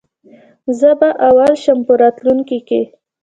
[0.79, 2.81] زه به اول شم په راتلونکې کي